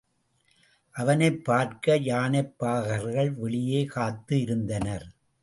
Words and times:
அவனைப் 0.95 1.43
பார்க்க 1.43 1.95
யானைப்பாகர்கள் 1.95 3.33
வெளியே 3.35 3.85
காத்து 3.85 4.41
இருந்தனர். 4.41 5.05